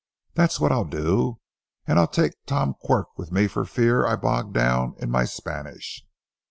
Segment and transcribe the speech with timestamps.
[0.33, 4.95] That's what I'll do—and I'll take Tom Quirk with me for fear I bog down
[4.97, 6.03] in my Spanish."